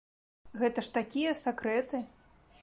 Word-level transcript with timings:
Гэта 0.61 0.79
ж 0.87 0.91
такія 0.95 1.35
сакрэты! 1.43 2.01